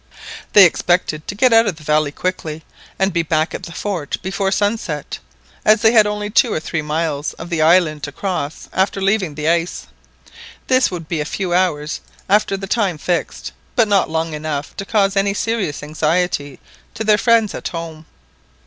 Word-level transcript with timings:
They 0.53 0.65
expected 0.65 1.27
to 1.27 1.35
get 1.35 1.53
out 1.53 1.67
of 1.67 1.75
the 1.75 1.83
valley 1.83 2.11
quickly, 2.11 2.63
and 2.97 3.13
be 3.13 3.21
back 3.21 3.53
at 3.53 3.61
the 3.61 3.71
fort 3.71 4.17
before 4.23 4.51
sunset, 4.51 5.19
as 5.63 5.81
they 5.83 5.91
had 5.91 6.07
only 6.07 6.31
two 6.31 6.51
or 6.51 6.59
three 6.59 6.81
miles 6.81 7.33
of 7.33 7.51
the 7.51 7.61
island 7.61 8.01
to 8.01 8.11
cross 8.11 8.67
after 8.73 8.99
leaving 8.99 9.35
the 9.35 9.47
ice. 9.47 9.85
This 10.65 10.89
would 10.89 11.07
be 11.07 11.21
a 11.21 11.23
few 11.23 11.53
hours 11.53 12.01
after 12.27 12.57
the 12.57 12.65
time 12.65 12.97
fixed, 12.97 13.51
but 13.75 13.87
not 13.87 14.09
long 14.09 14.33
enough 14.33 14.75
to 14.77 14.85
cause 14.85 15.15
any 15.15 15.35
serious 15.35 15.83
anxiety 15.83 16.59
to 16.95 17.03
their 17.03 17.19
friends 17.19 17.53
at 17.53 17.67
home. 17.67 18.07